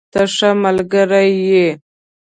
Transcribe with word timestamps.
ته 0.13 0.21
ښه 0.33 0.49
ملګری 0.63 1.29
یې. 1.49 1.67